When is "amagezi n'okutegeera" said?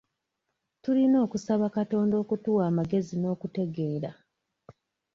2.71-4.11